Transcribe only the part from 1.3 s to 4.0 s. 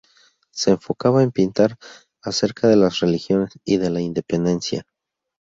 pintar acerca de las religiones y de